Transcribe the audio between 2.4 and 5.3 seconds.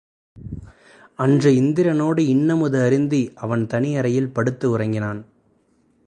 அமுது அருந்தி அவன் தனி அறையில் படுத்து உறங்கினான்.